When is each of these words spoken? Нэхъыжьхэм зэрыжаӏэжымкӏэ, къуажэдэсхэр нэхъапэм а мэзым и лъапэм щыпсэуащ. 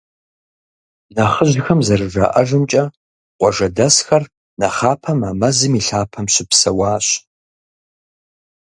Нэхъыжьхэм 1.15 1.79
зэрыжаӏэжымкӏэ, 1.87 2.83
къуажэдэсхэр 3.37 4.23
нэхъапэм 4.59 5.19
а 5.29 5.31
мэзым 5.39 5.73
и 5.79 5.81
лъапэм 5.87 6.25
щыпсэуащ. 6.33 7.07